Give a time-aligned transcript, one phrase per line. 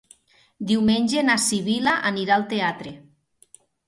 [0.69, 2.95] Diumenge na Sibil·la anirà al teatre.